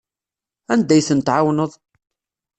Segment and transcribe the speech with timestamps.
[0.73, 1.71] Anda ay tent-tɛawneḍ?